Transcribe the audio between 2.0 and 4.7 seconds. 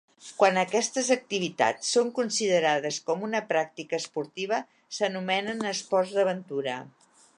considerades com una pràctica esportiva